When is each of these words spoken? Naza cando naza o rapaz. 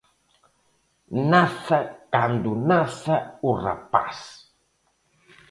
Naza 1.29 1.79
cando 2.13 2.51
naza 2.69 3.17
o 3.49 3.51
rapaz. 3.65 4.19